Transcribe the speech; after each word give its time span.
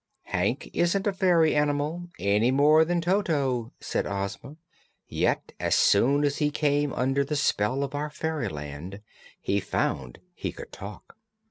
"Hank 0.23 0.71
isn't 0.73 1.05
a 1.05 1.13
fairy 1.13 1.55
animal, 1.55 2.09
any 2.17 2.49
more 2.49 2.83
than 2.83 3.01
Toto," 3.01 3.71
said 3.79 4.07
Ozma, 4.07 4.57
"yet 5.07 5.51
as 5.59 5.75
soon 5.75 6.23
as 6.23 6.37
he 6.39 6.49
came 6.49 6.91
under 6.93 7.23
the 7.23 7.35
spell 7.35 7.83
of 7.83 7.93
our 7.93 8.09
fairyland 8.09 9.01
he 9.39 9.59
found 9.59 10.17
he 10.33 10.51
could 10.51 10.71
talk. 10.71 11.17